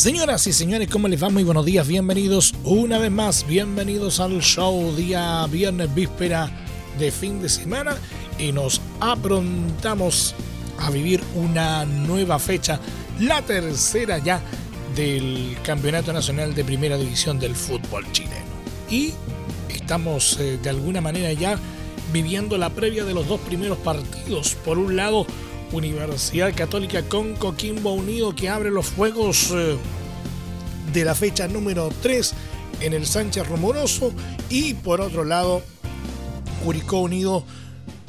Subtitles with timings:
[0.00, 1.28] Señoras y señores, ¿cómo les va?
[1.28, 6.50] Muy buenos días, bienvenidos una vez más, bienvenidos al show día viernes víspera
[6.98, 7.94] de fin de semana
[8.38, 10.34] y nos aprontamos
[10.78, 12.80] a vivir una nueva fecha,
[13.20, 14.40] la tercera ya
[14.96, 18.46] del Campeonato Nacional de Primera División del Fútbol chileno.
[18.88, 19.12] Y
[19.68, 21.58] estamos eh, de alguna manera ya
[22.10, 24.56] viviendo la previa de los dos primeros partidos.
[24.64, 25.26] Por un lado,
[25.72, 29.76] Universidad Católica con Coquimbo Unido que abre los fuegos eh,
[30.92, 32.34] de la fecha número 3
[32.80, 34.12] en el Sánchez Rumoroso
[34.48, 35.62] y por otro lado
[36.64, 37.44] Curicó Unido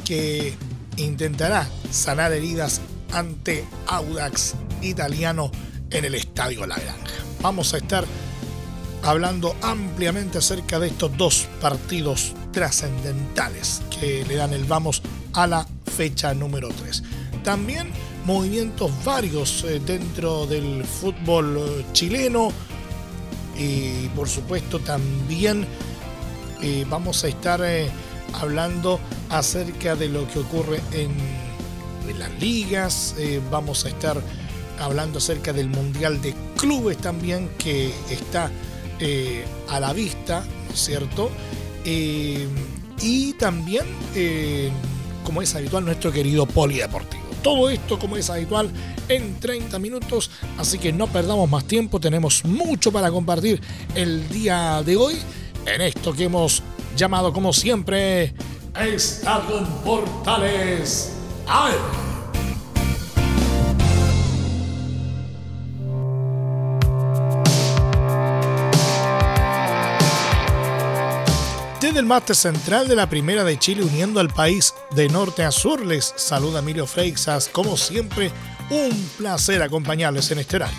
[0.05, 0.55] que
[0.97, 5.51] intentará sanar heridas ante Audax italiano
[5.89, 7.13] en el Estadio La Granja.
[7.41, 8.05] Vamos a estar
[9.03, 15.01] hablando ampliamente acerca de estos dos partidos trascendentales que le dan el vamos
[15.33, 17.03] a la fecha número 3.
[17.43, 17.91] También
[18.25, 22.51] movimientos varios eh, dentro del fútbol eh, chileno
[23.57, 25.65] y por supuesto también
[26.61, 27.61] eh, vamos a estar
[28.33, 31.11] hablando acerca de lo que ocurre en,
[32.17, 33.15] las ligas,
[33.49, 34.21] vamos a estar
[34.79, 38.51] hablando acerca del Mundial de Clubes también que está
[39.69, 41.31] a la vista, ¿no es cierto?
[41.85, 43.85] y también,
[45.23, 47.20] como es habitual, nuestro querido polideportivo.
[47.41, 48.69] Todo esto, como es habitual,
[49.07, 50.29] en 30 minutos.
[50.57, 51.99] Así que no perdamos más tiempo.
[51.99, 53.61] Tenemos mucho para compartir
[53.95, 55.15] el día de hoy
[55.65, 56.61] en esto que hemos
[56.95, 58.33] llamado, como siempre,
[58.75, 59.65] Estadio en
[71.91, 71.95] Portales.
[71.95, 75.85] del máster central de la Primera de Chile uniendo al país de norte a sur.
[75.85, 77.49] Les saluda Emilio Freixas.
[77.49, 78.31] Como siempre,
[78.69, 80.77] un placer acompañarles en este horario.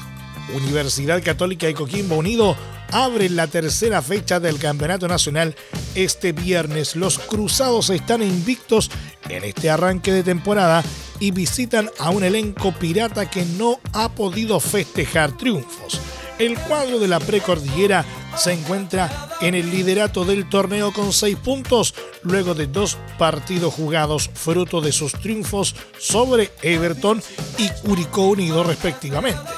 [0.54, 2.56] Universidad Católica de Coquimbo Unido
[2.90, 5.54] abre la tercera fecha del Campeonato Nacional
[5.94, 6.96] este viernes.
[6.96, 8.90] Los cruzados están invictos
[9.28, 10.82] en este arranque de temporada
[11.20, 16.00] y visitan a un elenco pirata que no ha podido festejar triunfos.
[16.38, 18.04] El cuadro de la precordillera
[18.36, 24.30] se encuentra en el liderato del torneo con seis puntos, luego de dos partidos jugados,
[24.34, 27.22] fruto de sus triunfos sobre Everton
[27.58, 29.50] y Curicó Unido respectivamente.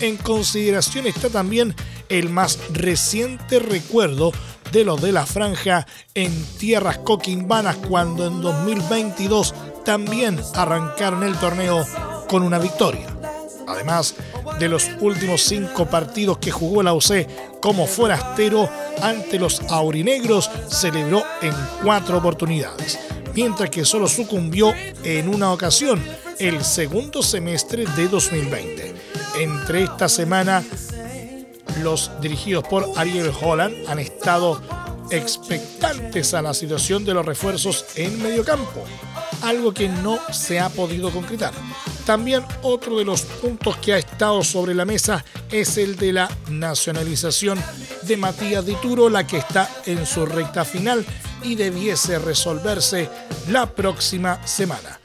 [0.00, 1.74] En consideración está también
[2.08, 4.32] el más reciente recuerdo
[4.72, 11.86] de los de la franja en tierras coquimbanas cuando en 2022 también arrancaron el torneo
[12.28, 13.06] con una victoria.
[13.66, 14.14] Además
[14.58, 17.26] de los últimos cinco partidos que jugó la UC
[17.60, 18.68] como forastero
[19.02, 21.52] ante los aurinegros, celebró en
[21.82, 22.98] cuatro oportunidades,
[23.34, 26.02] mientras que solo sucumbió en una ocasión,
[26.38, 28.94] el segundo semestre de 2020.
[29.40, 30.64] Entre esta semana,
[31.82, 34.60] los dirigidos por Ariel Holland han estado
[35.10, 38.84] expectantes a la situación de los refuerzos en mediocampo,
[39.42, 41.52] algo que no se ha podido concretar.
[42.08, 46.30] También otro de los puntos que ha estado sobre la mesa es el de la
[46.48, 47.62] nacionalización
[48.00, 51.04] de Matías Dituro, la que está en su recta final
[51.42, 53.10] y debiese resolverse
[53.50, 54.98] la próxima semana.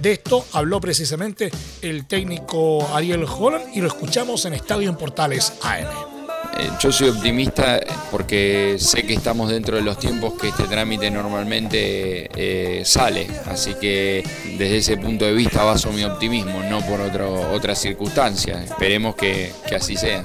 [0.00, 1.50] De esto habló precisamente
[1.82, 6.17] el técnico Ariel Holland y lo escuchamos en Estadio en Portales AM.
[6.56, 11.10] Eh, yo soy optimista porque sé que estamos dentro de los tiempos que este trámite
[11.10, 14.24] normalmente eh, sale, así que
[14.56, 18.64] desde ese punto de vista baso mi optimismo, no por otro, otras circunstancias.
[18.64, 20.22] Esperemos que, así sea.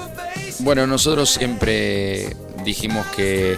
[0.59, 3.58] Bueno, nosotros siempre dijimos que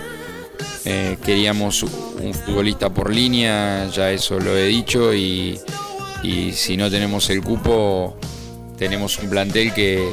[0.85, 5.59] eh, queríamos un futbolista por línea, ya eso lo he dicho, y
[6.53, 8.17] si no tenemos el cupo,
[8.77, 10.11] tenemos un plantel que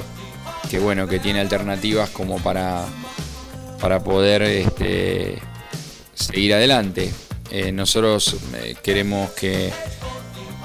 [0.71, 2.85] que bueno, que tiene alternativas como para,
[3.81, 5.39] para poder este,
[6.15, 7.13] seguir adelante.
[7.51, 9.71] Eh, nosotros eh, queremos que,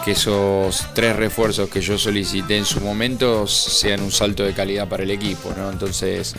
[0.05, 4.87] que esos tres refuerzos que yo solicité en su momento sean un salto de calidad
[4.87, 5.69] para el equipo, ¿no?
[5.69, 6.33] Entonces,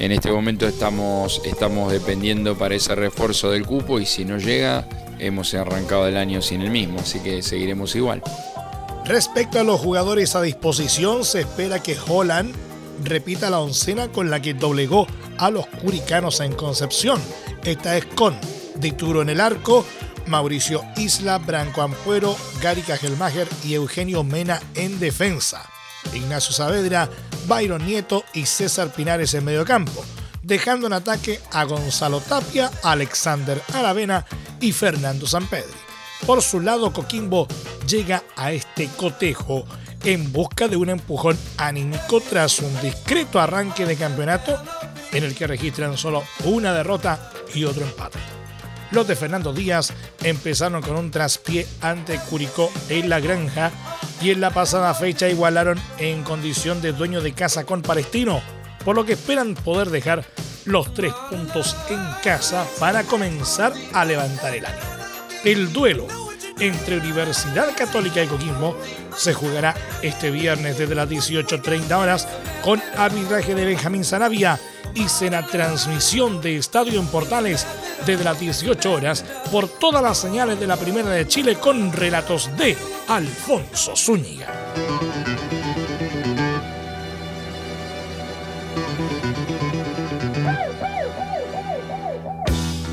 [0.00, 4.88] en este momento estamos, estamos dependiendo para ese refuerzo del cupo y si no llega,
[5.18, 8.22] hemos arrancado el año sin el mismo, así que seguiremos igual.
[9.04, 12.54] Respecto a los jugadores a disposición, se espera que Holland
[13.02, 15.06] repita la oncena con la que doblegó
[15.38, 17.20] a los curicanos en Concepción.
[17.64, 18.38] Esta es con
[18.76, 19.84] Dituro en el arco,
[20.26, 25.68] Mauricio Isla, Branco Ampuero, Gary Cajelmacher y Eugenio Mena en defensa.
[26.14, 27.08] Ignacio Saavedra,
[27.46, 30.04] Byron Nieto y César Pinares en medio campo,
[30.42, 34.24] dejando en ataque a Gonzalo Tapia, Alexander Aravena
[34.60, 35.78] y Fernando Sampedri.
[36.26, 37.48] Por su lado, Coquimbo
[37.86, 39.64] llega a este cotejo
[40.04, 44.60] en busca de un empujón anímico tras un discreto arranque de campeonato
[45.12, 48.18] en el que registran solo una derrota y otro empate.
[48.90, 49.92] Los de Fernando Díaz
[50.22, 53.70] empezaron con un traspié ante Curicó en la granja
[54.20, 58.42] y en la pasada fecha igualaron en condición de dueño de casa con Palestino,
[58.84, 60.24] por lo que esperan poder dejar
[60.64, 64.82] los tres puntos en casa para comenzar a levantar el ánimo.
[65.44, 66.06] El duelo
[66.58, 68.76] entre Universidad Católica y Coquimbo
[69.16, 72.28] se jugará este viernes desde las 18.30 horas
[72.62, 74.58] con arbitraje de Benjamín Zanavia
[74.94, 77.66] y será transmisión de Estadio en Portales
[78.06, 82.50] desde las 18 horas por todas las señales de la Primera de Chile con relatos
[82.56, 82.76] de
[83.08, 84.48] Alfonso Zúñiga.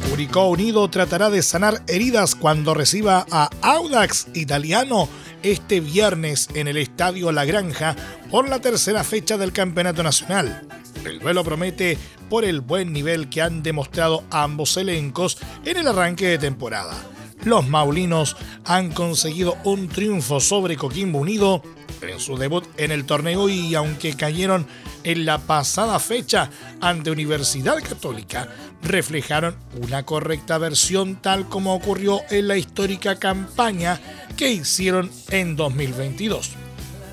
[0.10, 5.08] Curicó Unido tratará de sanar heridas cuando reciba a Audax Italiano
[5.51, 7.95] este viernes en el Estadio La Granja
[8.29, 10.67] por la tercera fecha del Campeonato Nacional.
[11.05, 11.97] El duelo promete
[12.29, 16.95] por el buen nivel que han demostrado ambos elencos en el arranque de temporada.
[17.44, 18.35] Los Maulinos
[18.65, 21.61] han conseguido un triunfo sobre Coquimbo Unido
[22.01, 24.68] en su debut en el torneo y aunque cayeron
[25.04, 26.50] en la pasada fecha
[26.81, 28.48] ante Universidad Católica,
[28.81, 34.00] reflejaron una correcta versión tal como ocurrió en la histórica campaña
[34.36, 36.51] que hicieron en 2022.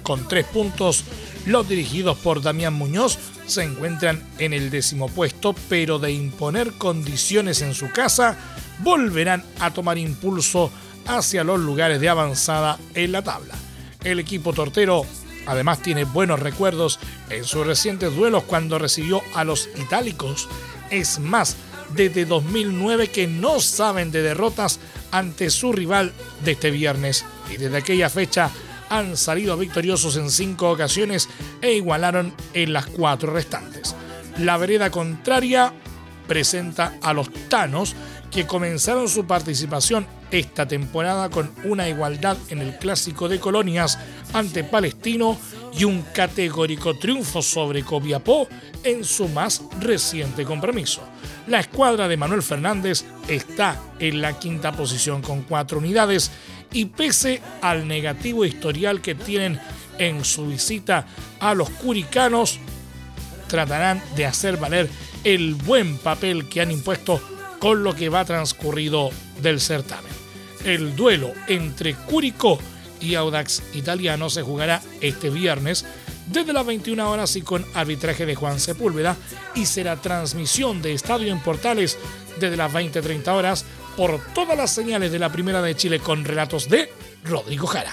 [0.03, 1.05] Con tres puntos,
[1.47, 7.63] los dirigidos por Damián Muñoz se encuentran en el décimo puesto, pero de imponer condiciones
[7.63, 8.37] en su casa,
[8.81, 10.71] volverán a tomar impulso
[11.07, 13.55] hacia los lugares de avanzada en la tabla.
[14.05, 15.05] El equipo tortero
[15.47, 16.99] además tiene buenos recuerdos
[17.31, 20.49] en sus recientes duelos cuando recibió a los itálicos.
[20.91, 21.57] Es más,
[21.95, 24.79] desde 2009 que no saben de derrotas
[25.11, 26.13] ante su rival
[26.45, 28.51] de este viernes y desde aquella fecha
[28.91, 31.29] han salido victoriosos en cinco ocasiones
[31.63, 33.95] e igualaron en las cuatro restantes.
[34.39, 35.73] La vereda contraria
[36.27, 37.95] presenta a los Tanos
[38.31, 43.99] que comenzaron su participación esta temporada con una igualdad en el clásico de colonias
[44.33, 45.39] ante Palestino
[45.79, 48.49] y un categórico triunfo sobre Copiapó
[48.83, 51.03] en su más reciente compromiso.
[51.47, 56.33] La escuadra de Manuel Fernández está en la quinta posición con cuatro unidades
[56.73, 59.61] y pese al negativo historial que tienen
[59.99, 61.07] en su visita
[61.39, 62.59] a los curicanos,
[63.47, 64.91] tratarán de hacer valer
[65.23, 67.21] el buen papel que han impuesto
[67.61, 69.11] con lo que va transcurrido
[69.41, 70.14] del certamen.
[70.65, 72.59] El duelo entre Curicó
[73.01, 75.85] y Audax Italiano se jugará este viernes
[76.27, 79.17] desde las 21 horas y con arbitraje de Juan Sepúlveda
[79.55, 81.99] y será transmisión de Estadio en Portales
[82.41, 83.65] desde las 20-30 horas
[83.97, 86.91] por todas las señales de la Primera de Chile con relatos de
[87.25, 87.93] Rodrigo Jara.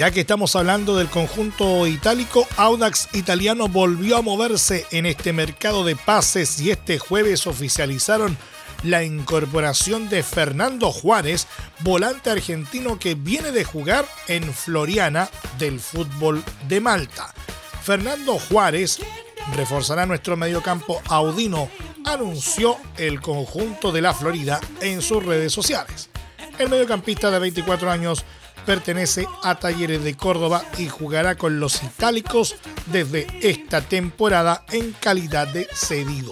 [0.00, 5.84] Ya que estamos hablando del conjunto itálico, Audax Italiano volvió a moverse en este mercado
[5.84, 8.38] de pases y este jueves oficializaron
[8.82, 11.48] la incorporación de Fernando Juárez,
[11.80, 15.28] volante argentino que viene de jugar en Floriana
[15.58, 17.34] del fútbol de Malta.
[17.82, 19.00] Fernando Juárez
[19.54, 21.68] reforzará nuestro mediocampo audino,
[22.06, 26.08] anunció el conjunto de la Florida en sus redes sociales.
[26.58, 28.24] El mediocampista de 24 años
[28.70, 32.54] pertenece a Talleres de Córdoba y jugará con los itálicos
[32.86, 36.30] desde esta temporada en calidad de cedido.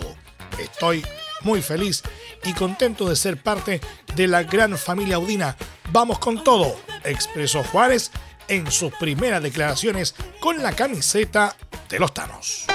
[0.56, 1.04] Estoy
[1.42, 2.04] muy feliz
[2.44, 3.80] y contento de ser parte
[4.14, 5.56] de la gran familia Audina.
[5.90, 8.12] Vamos con todo, expresó Juárez
[8.46, 11.56] en sus primeras declaraciones con la camiseta
[11.88, 12.66] de los Tanos.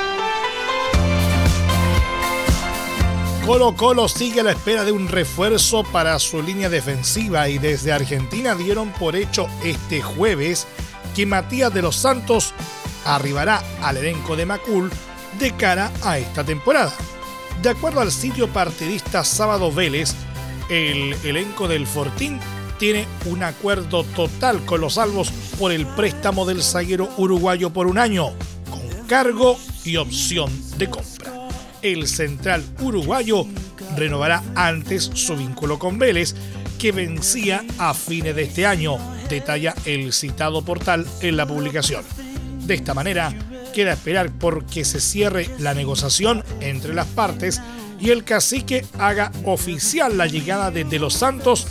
[3.46, 7.92] Colo Colo sigue a la espera de un refuerzo para su línea defensiva y desde
[7.92, 10.66] Argentina dieron por hecho este jueves
[11.14, 12.54] que Matías de los Santos
[13.04, 14.90] arribará al elenco de Macul
[15.40, 16.94] de cara a esta temporada.
[17.62, 20.16] De acuerdo al sitio partidista Sábado Vélez,
[20.70, 22.40] el elenco del Fortín
[22.80, 27.98] tiene un acuerdo total con los salvos por el préstamo del zaguero uruguayo por un
[27.98, 28.30] año,
[28.70, 31.13] con cargo y opción de compra.
[31.84, 33.46] El central uruguayo
[33.98, 36.34] renovará antes su vínculo con Vélez,
[36.80, 38.98] que vencía a fines de este año,
[39.30, 42.04] detalla el citado portal en la publicación.
[42.66, 43.34] De esta manera,
[43.74, 47.62] queda esperar por que se cierre la negociación entre las partes
[48.00, 51.68] y el cacique haga oficial la llegada de De Los Santos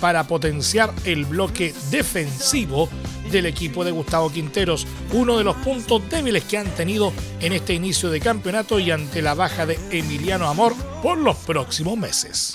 [0.00, 2.88] para potenciar el bloque defensivo
[3.30, 7.74] del equipo de Gustavo Quinteros, uno de los puntos débiles que han tenido en este
[7.74, 12.52] inicio de campeonato y ante la baja de Emiliano Amor por los próximos meses.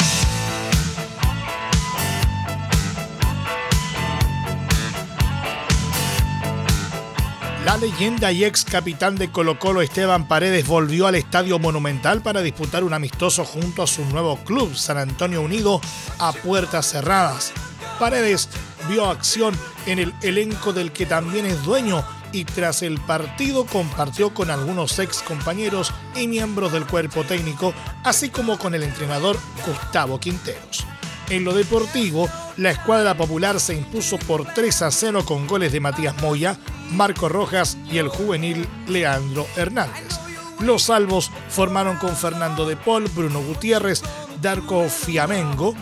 [7.66, 12.42] La leyenda y ex capitán de Colo Colo Esteban Paredes volvió al Estadio Monumental para
[12.42, 15.80] disputar un amistoso junto a su nuevo club San Antonio Unido
[16.20, 17.54] a puertas cerradas.
[18.00, 18.50] Paredes
[18.90, 22.04] vio acción en el elenco del que también es dueño
[22.34, 28.30] y tras el partido compartió con algunos ex compañeros y miembros del cuerpo técnico, así
[28.30, 30.86] como con el entrenador Gustavo Quinteros.
[31.30, 35.80] En lo deportivo, la escuadra popular se impuso por 3 a 0 con goles de
[35.80, 36.58] Matías Moya,
[36.92, 40.20] Marco Rojas y el juvenil Leandro Hernández.
[40.60, 44.04] Los salvos formaron con Fernando de Paul, Bruno Gutiérrez,
[44.42, 45.74] Darko Fiamengo,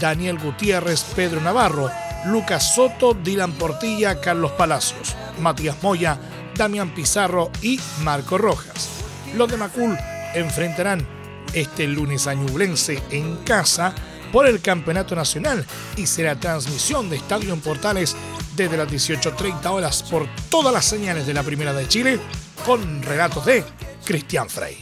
[0.00, 1.90] Daniel Gutiérrez, Pedro Navarro,
[2.26, 6.18] Lucas Soto, Dylan Portilla, Carlos Palacios, Matías Moya,
[6.56, 8.88] Damián Pizarro y Marco Rojas.
[9.36, 9.96] Los de Macul
[10.34, 11.06] enfrentarán
[11.52, 13.94] este lunes a en casa
[14.32, 15.64] por el Campeonato Nacional
[15.96, 18.16] y será transmisión de Estadio en Portales
[18.54, 22.18] desde las 18.30 horas por todas las señales de la Primera de Chile
[22.64, 23.64] con relatos de
[24.04, 24.78] Cristian Frey.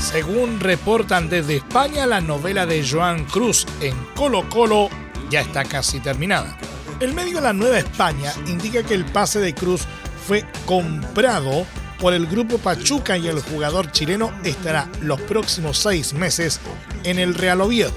[0.00, 4.88] Según reportan desde España, la novela de Joan Cruz en Colo Colo
[5.30, 6.56] ya está casi terminada.
[7.00, 9.82] El medio la Nueva España indica que el pase de Cruz
[10.26, 11.66] fue comprado
[12.04, 16.60] por el grupo Pachuca y el jugador chileno estará los próximos seis meses
[17.02, 17.94] en el Real Oviedo.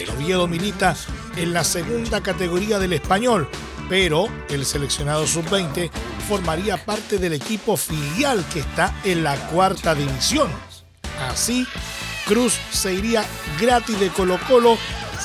[0.00, 0.96] El Oviedo milita
[1.36, 3.46] en la segunda categoría del español,
[3.86, 5.90] pero el seleccionado sub-20
[6.26, 10.48] formaría parte del equipo filial que está en la cuarta división.
[11.28, 11.66] Así,
[12.26, 13.26] Cruz se iría
[13.60, 14.78] gratis de Colo Colo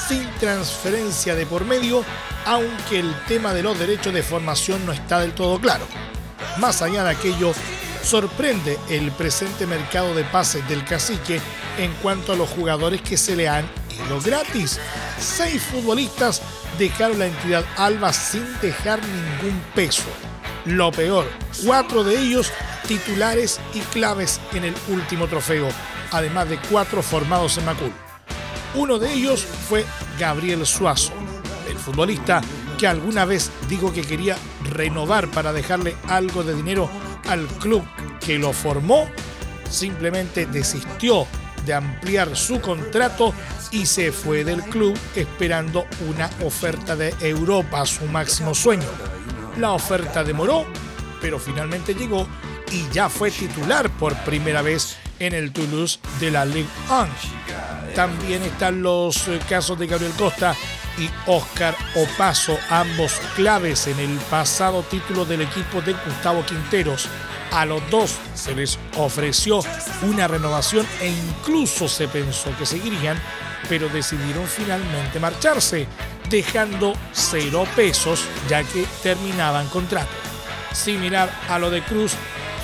[0.10, 2.04] sin transferencia de por medio,
[2.46, 5.88] aunque el tema de los derechos de formación no está del todo claro.
[6.58, 7.54] Más allá de aquello,
[8.04, 11.40] sorprende el presente mercado de pases del cacique
[11.78, 13.66] en cuanto a los jugadores que se le han
[14.06, 14.80] ido gratis.
[15.20, 16.42] Seis futbolistas
[16.78, 20.04] dejaron la entidad Alba sin dejar ningún peso.
[20.66, 21.26] Lo peor,
[21.66, 22.52] cuatro de ellos
[22.88, 25.70] titulares y claves en el último trofeo,
[26.12, 27.92] además de cuatro formados en Macul.
[28.76, 29.86] Uno de ellos fue
[30.20, 31.14] Gabriel Suazo,
[31.70, 32.42] el futbolista
[32.78, 36.90] que alguna vez dijo que quería renovar para dejarle algo de dinero
[37.34, 37.84] al club
[38.26, 39.10] que lo formó,
[39.70, 41.28] simplemente desistió
[41.66, 43.34] de ampliar su contrato
[43.72, 48.88] y se fue del club esperando una oferta de Europa, su máximo sueño.
[49.58, 50.66] La oferta demoró,
[51.22, 52.28] pero finalmente llegó
[52.72, 57.08] y ya fue titular por primera vez en el Toulouse de la Ligue 1.
[57.96, 60.56] También están los eh, casos de Gabriel Costa
[60.98, 67.08] y Oscar Opaso, ambos claves en el pasado título del equipo de Gustavo Quinteros.
[67.52, 69.62] A los dos se les ofreció
[70.02, 73.18] una renovación e incluso se pensó que seguirían,
[73.70, 75.88] pero decidieron finalmente marcharse,
[76.30, 80.12] dejando cero pesos ya que terminaban contrato.
[80.74, 82.16] Similar a lo de Cruz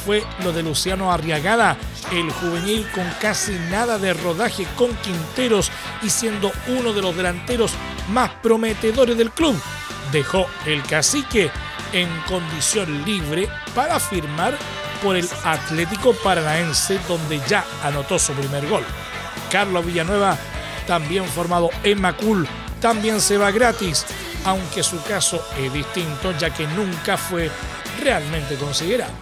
[0.10, 1.78] fue lo de Luciano Arriagada,
[2.12, 7.74] el juvenil con casi nada de rodaje con Quinteros y siendo uno de los delanteros
[8.12, 9.56] más prometedores del club.
[10.12, 11.52] Dejó el cacique
[11.94, 14.58] en condición libre para firmar
[15.04, 18.84] por el Atlético Paranaense donde ya anotó su primer gol.
[19.52, 20.40] Carlos Villanueva,
[20.88, 22.48] también formado en Macul,
[22.82, 24.08] también se va gratis,
[24.44, 27.52] aunque su caso es distinto ya que nunca fue
[28.02, 29.14] realmente considerado.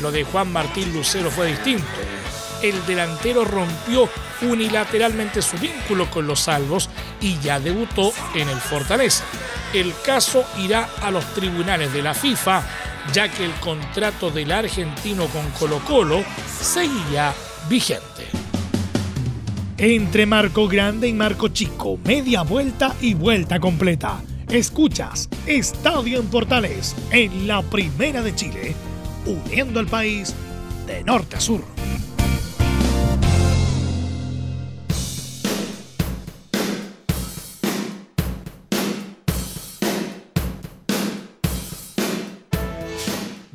[0.00, 1.84] Lo de Juan Martín Lucero fue distinto.
[2.62, 4.08] El delantero rompió
[4.42, 6.88] unilateralmente su vínculo con los salvos
[7.20, 9.24] y ya debutó en el Fortaleza.
[9.72, 12.62] El caso irá a los tribunales de la FIFA,
[13.12, 16.24] ya que el contrato del argentino con Colo Colo
[16.60, 17.34] seguía
[17.68, 18.26] vigente.
[19.78, 24.22] Entre Marco Grande y Marco Chico, media vuelta y vuelta completa.
[24.48, 28.74] Escuchas Estadio en Portales en la Primera de Chile,
[29.26, 30.34] uniendo al país
[30.86, 31.62] de norte a sur.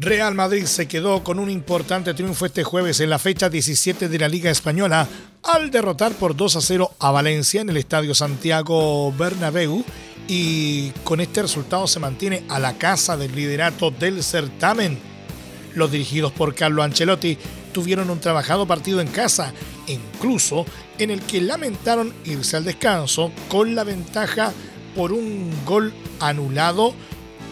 [0.02, 4.18] Real Madrid se quedó con un importante triunfo este jueves en la fecha 17 de
[4.18, 5.08] la Liga Española
[5.44, 9.86] al derrotar por 2 a 0 a Valencia en el Estadio Santiago Bernabéu
[10.28, 15.11] y con este resultado se mantiene a la casa del liderato del certamen.
[15.76, 17.38] Los dirigidos por Carlo Ancelotti
[17.74, 19.54] tuvieron un trabajado partido en casa,
[19.88, 20.66] incluso
[20.98, 24.52] en el que lamentaron irse al descanso con la ventaja
[24.96, 26.94] por un gol anulado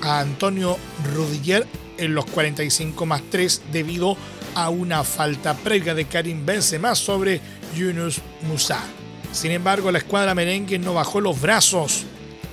[0.02, 0.78] a Antonio
[1.14, 1.66] Rudiger
[1.98, 4.18] en los 45 más 3 debido
[4.56, 7.42] a una falta previa de Karim Benzema sobre
[7.76, 8.84] Yunus Musa.
[9.32, 12.06] Sin embargo, la escuadra merengue no bajó los brazos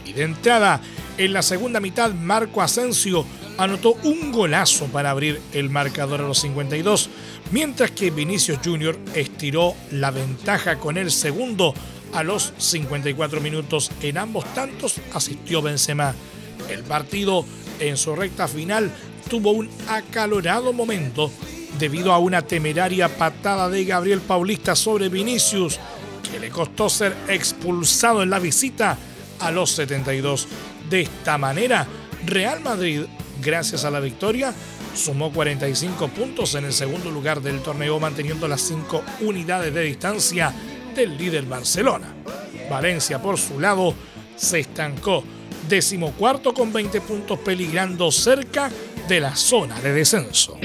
[0.04, 0.80] y de entrada
[1.16, 3.24] en la segunda mitad Marco Asensio
[3.58, 7.10] anotó un golazo para abrir el marcador a los 52,
[7.52, 8.98] mientras que Vinicius Jr.
[9.14, 11.74] estiró la ventaja con el segundo
[12.12, 13.90] a los 54 minutos.
[14.02, 16.14] En ambos tantos asistió Benzema.
[16.70, 17.44] El partido
[17.80, 18.90] en su recta final
[19.28, 21.30] tuvo un acalorado momento
[21.78, 25.78] debido a una temeraria patada de Gabriel Paulista sobre Vinicius,
[26.30, 28.96] que le costó ser expulsado en la visita
[29.40, 30.48] a los 72.
[30.88, 31.86] De esta manera,
[32.24, 33.02] Real Madrid,
[33.42, 34.52] gracias a la victoria,
[34.94, 40.54] sumó 45 puntos en el segundo lugar del torneo, manteniendo las 5 unidades de distancia
[40.94, 42.14] del líder Barcelona.
[42.70, 43.94] Valencia, por su lado,
[44.36, 45.22] se estancó
[45.68, 48.70] decimocuarto con 20 puntos, peligrando cerca
[49.08, 50.58] de la zona de descenso.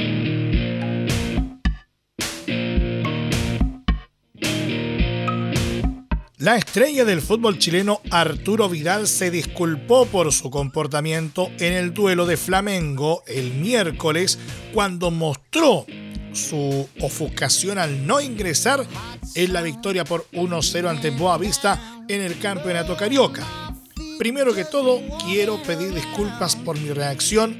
[6.42, 12.26] La estrella del fútbol chileno Arturo Vidal se disculpó por su comportamiento en el duelo
[12.26, 14.40] de Flamengo el miércoles
[14.74, 15.86] cuando mostró
[16.34, 18.88] su ofuscación al no ingresar
[19.36, 23.46] en la victoria por 1-0 ante Boavista en el Campeonato Carioca.
[24.18, 27.56] Primero que todo, quiero pedir disculpas por mi reacción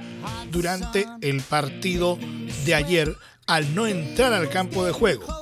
[0.50, 2.18] durante el partido
[2.66, 5.41] de ayer al no entrar al campo de juego.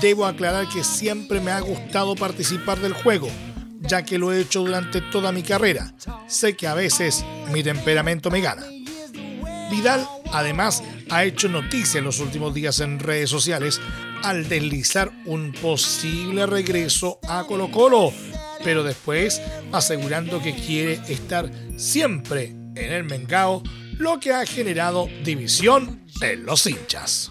[0.00, 3.28] Debo aclarar que siempre me ha gustado participar del juego,
[3.80, 5.92] ya que lo he hecho durante toda mi carrera.
[6.26, 8.64] Sé que a veces mi temperamento me gana.
[9.70, 13.80] Vidal además ha hecho noticia en los últimos días en redes sociales
[14.22, 18.12] al deslizar un posible regreso a Colo Colo
[18.64, 19.40] pero después
[19.72, 23.62] asegurando que quiere estar siempre en el Mengao,
[23.98, 27.30] lo que ha generado división en los hinchas.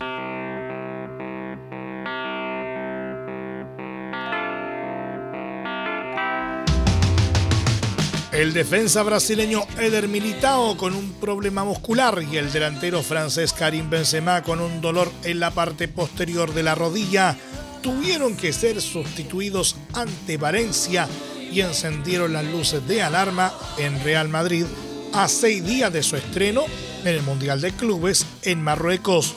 [8.39, 14.43] El defensa brasileño Eder Militao con un problema muscular y el delantero francés Karim Benzema
[14.43, 17.35] con un dolor en la parte posterior de la rodilla
[17.81, 21.05] tuvieron que ser sustituidos ante Valencia
[21.51, 24.63] y encendieron las luces de alarma en Real Madrid
[25.11, 26.63] a seis días de su estreno
[27.01, 29.35] en el Mundial de Clubes en Marruecos.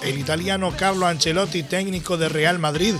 [0.00, 2.94] El italiano Carlo Ancelotti, técnico de Real Madrid,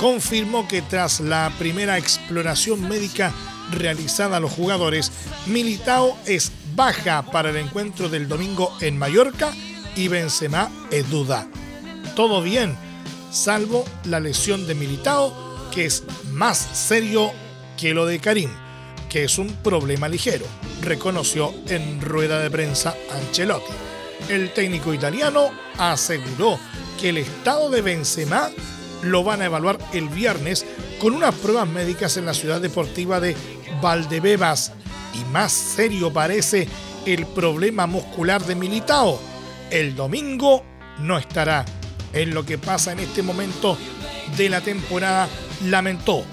[0.00, 3.34] confirmó que tras la primera exploración médica
[3.74, 5.12] realizada a los jugadores,
[5.46, 9.52] Militao es baja para el encuentro del domingo en Mallorca
[9.96, 11.46] y Benzema es duda.
[12.16, 12.76] Todo bien,
[13.30, 17.32] salvo la lesión de Militao, que es más serio
[17.76, 18.50] que lo de Karim,
[19.08, 20.46] que es un problema ligero,
[20.82, 23.72] reconoció en rueda de prensa Ancelotti.
[24.28, 26.58] El técnico italiano aseguró
[27.00, 28.50] que el estado de Benzema
[29.02, 30.64] lo van a evaluar el viernes
[31.00, 33.36] con unas pruebas médicas en la ciudad deportiva de
[33.84, 34.72] Valdebebas
[35.12, 36.66] y más serio parece
[37.04, 39.20] el problema muscular de Militao.
[39.70, 40.64] El domingo
[41.00, 41.66] no estará
[42.14, 43.76] en lo que pasa en este momento
[44.38, 45.28] de la temporada,
[45.66, 46.24] lamentó.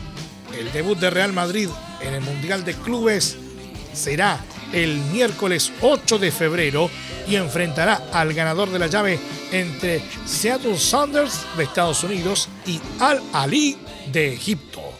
[0.57, 1.67] El debut de Real Madrid
[2.01, 3.35] en el Mundial de Clubes
[3.91, 4.39] será
[4.71, 6.89] el miércoles 8 de febrero
[7.27, 9.19] y enfrentará al ganador de la llave
[9.51, 13.77] entre Seattle Saunders de Estados Unidos y Al Ali
[14.09, 14.90] de Egipto.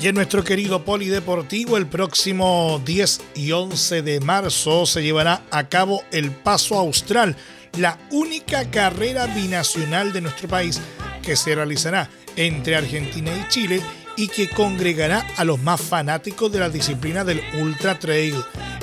[0.00, 5.68] Y en nuestro querido polideportivo, el próximo 10 y 11 de marzo se llevará a
[5.68, 7.36] cabo el Paso Austral,
[7.76, 10.80] la única carrera binacional de nuestro país
[11.22, 13.82] que se realizará entre Argentina y Chile
[14.16, 18.36] y que congregará a los más fanáticos de la disciplina del Ultra Trail.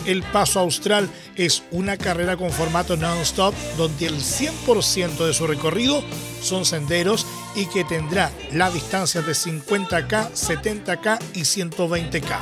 [0.05, 6.03] El Paso Austral es una carrera con formato non-stop donde el 100% de su recorrido
[6.41, 12.39] son senderos y que tendrá la distancia de 50K, 70K y 120K.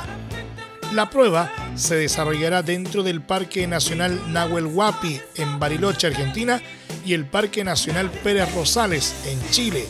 [0.92, 6.62] La prueba se desarrollará dentro del Parque Nacional Nahuel Huapi en Bariloche, Argentina,
[7.04, 9.86] y el Parque Nacional Pérez Rosales en Chile,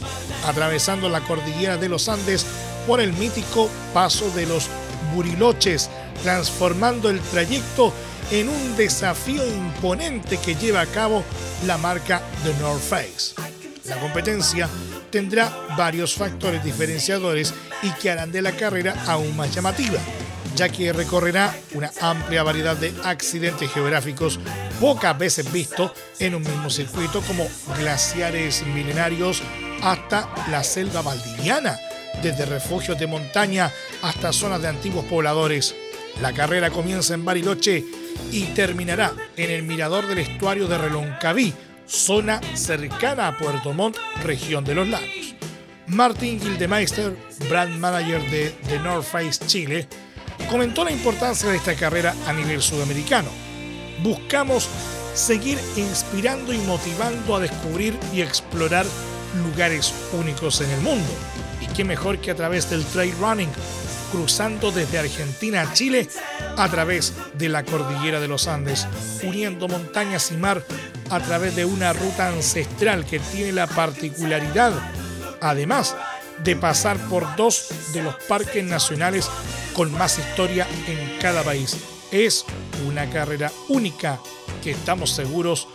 [0.46, 2.46] atravesando la cordillera de los Andes
[2.86, 4.68] por el mítico Paso de los
[5.14, 5.90] Buriloches,
[6.22, 7.92] transformando el trayecto
[8.30, 11.22] en un desafío imponente que lleva a cabo
[11.66, 13.34] la marca The North Face.
[13.88, 14.68] La competencia
[15.10, 19.98] tendrá varios factores diferenciadores y que harán de la carrera aún más llamativa,
[20.54, 24.38] ya que recorrerá una amplia variedad de accidentes geográficos
[24.80, 27.46] pocas veces vistos en un mismo circuito como
[27.78, 29.42] glaciares milenarios
[29.82, 31.78] hasta la selva valdiviana,
[32.22, 35.74] desde refugios de montaña hasta zonas de antiguos pobladores.
[36.20, 37.84] La carrera comienza en Bariloche
[38.32, 41.52] y terminará en el mirador del estuario de Reloncaví,
[41.86, 45.34] zona cercana a Puerto Montt, región de los lagos.
[45.86, 47.16] Martin Gildemeister,
[47.48, 49.86] brand manager de The North Face Chile,
[50.50, 53.28] comentó la importancia de esta carrera a nivel sudamericano.
[54.02, 54.68] Buscamos
[55.14, 58.84] seguir inspirando y motivando a descubrir y explorar
[59.44, 61.08] lugares únicos en el mundo.
[61.60, 63.50] Y qué mejor que a través del trail running,
[64.12, 66.08] cruzando desde Argentina a Chile
[66.56, 68.86] a través de la cordillera de los Andes,
[69.22, 70.62] uniendo montañas y mar
[71.10, 74.72] a través de una ruta ancestral que tiene la particularidad,
[75.40, 75.96] además
[76.42, 79.28] de pasar por dos de los parques nacionales
[79.72, 81.76] con más historia en cada país.
[82.10, 82.44] Es
[82.86, 84.20] una carrera única
[84.62, 85.68] que estamos seguros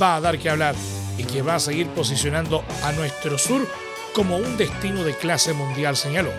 [0.00, 0.74] va a dar que hablar
[1.18, 3.66] y que va a seguir posicionando a nuestro sur
[4.14, 6.30] como un destino de clase mundial, señaló.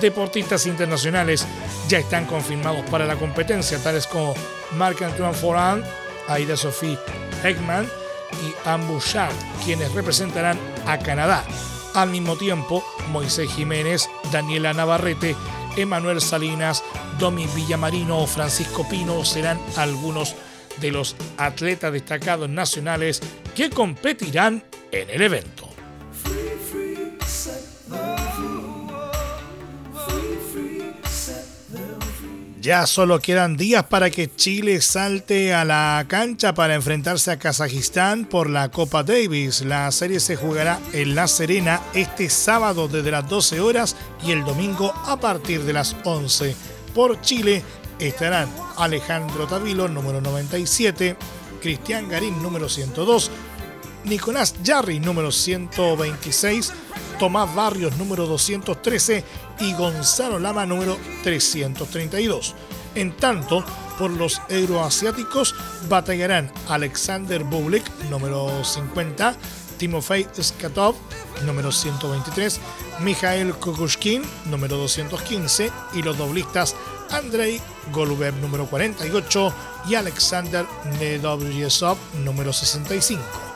[0.00, 1.46] Deportistas internacionales
[1.88, 4.34] ya están confirmados para la competencia, tales como
[4.72, 5.84] Marc-Antoine Foran,
[6.28, 6.98] Aida Sophie
[7.42, 7.88] Heckman
[8.42, 9.00] y Ambu
[9.64, 11.44] quienes representarán a Canadá.
[11.94, 15.34] Al mismo tiempo, Moisés Jiménez, Daniela Navarrete,
[15.76, 16.84] Emanuel Salinas,
[17.18, 20.36] Domi Villamarino o Francisco Pino serán algunos
[20.80, 23.20] de los atletas destacados nacionales
[23.54, 25.69] que competirán en el evento.
[32.60, 38.26] Ya solo quedan días para que Chile salte a la cancha para enfrentarse a Kazajistán
[38.26, 39.62] por la Copa Davis.
[39.62, 43.96] La serie se jugará en La Serena este sábado desde las 12 horas
[44.26, 46.54] y el domingo a partir de las 11.
[46.94, 47.62] Por Chile
[47.98, 51.16] estarán Alejandro Tavilo, número 97,
[51.62, 53.30] Cristian Garín, número 102,
[54.04, 56.72] Nicolás Jarry, número 126,
[57.18, 59.24] Tomás Barrios, número 213
[59.60, 62.54] y Gonzalo Lama, número 332.
[62.94, 63.64] En tanto,
[63.98, 65.54] por los euroasiáticos
[65.88, 69.36] batallarán Alexander Bublik, número 50,
[69.78, 70.96] Timofey Skatov,
[71.44, 72.60] número 123,
[73.00, 76.74] Mikhail Kukushkin, número 215, y los doblistas
[77.10, 77.60] Andrei
[77.92, 79.54] Golubev, número 48,
[79.88, 80.66] y Alexander
[80.98, 83.49] Nedovyesov, número 65.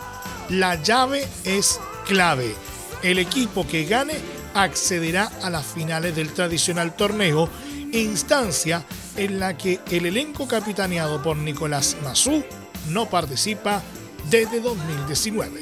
[0.50, 2.54] La llave es clave.
[3.02, 4.14] El equipo que gane
[4.54, 7.48] accederá a las finales del tradicional torneo,
[7.92, 8.84] instancia
[9.16, 12.44] en la que el elenco capitaneado por Nicolás Massú
[12.90, 13.82] no participa
[14.30, 15.60] desde 2019.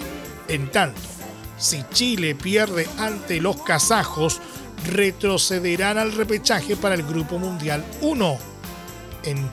[0.49, 1.01] En tanto,
[1.57, 4.40] si Chile pierde ante los kazajos,
[4.90, 8.38] retrocederán al repechaje para el Grupo Mundial 1,
[9.25, 9.49] en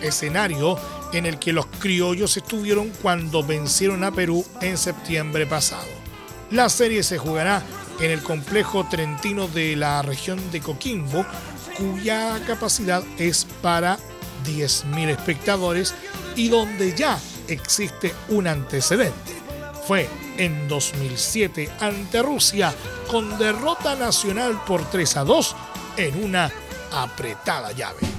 [0.00, 0.78] escenario
[1.12, 5.86] en el que los criollos estuvieron cuando vencieron a Perú en septiembre pasado.
[6.50, 7.62] La serie se jugará
[8.00, 11.24] en el complejo trentino de la región de Coquimbo,
[11.76, 13.98] cuya capacidad es para
[14.46, 15.94] 10.000 espectadores
[16.36, 17.18] y donde ya
[17.48, 19.36] existe un antecedente.
[19.86, 22.74] Fue en 2007 ante Rusia
[23.10, 25.56] con derrota nacional por 3 a 2
[25.96, 26.52] en una
[26.92, 28.17] apretada llave.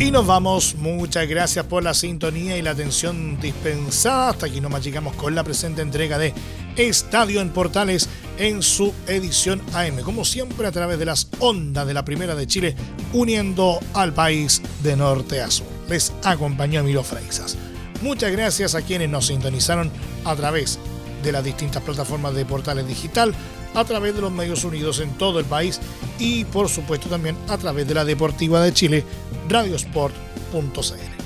[0.00, 0.76] Y nos vamos.
[0.76, 4.30] Muchas gracias por la sintonía y la atención dispensada.
[4.30, 6.32] Hasta aquí nomás llegamos con la presente entrega de
[6.76, 8.08] Estadio en Portales
[8.38, 10.00] en su edición AM.
[10.00, 12.74] Como siempre a través de las ondas de la Primera de Chile,
[13.12, 15.66] uniendo al país de norte a sur.
[15.90, 17.58] Les acompañó Miro Freixas.
[18.00, 19.90] Muchas gracias a quienes nos sintonizaron
[20.24, 20.89] a través de
[21.24, 23.34] las distintas plataformas de Portales Digital,
[23.74, 25.80] a través de los medios unidos en todo el país
[26.18, 29.04] y por supuesto también a través de la Deportiva de Chile
[29.48, 31.20] radiosport.cl.